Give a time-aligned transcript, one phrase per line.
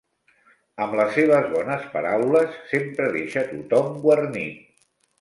[0.85, 4.69] Amb les seves bones paraules, sempre deixa tothom guarnit.